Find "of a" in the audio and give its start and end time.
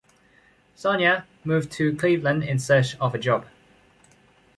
2.99-3.19